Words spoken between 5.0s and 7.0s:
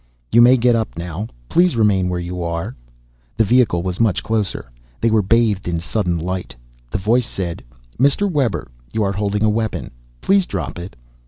were bathed in sudden light. The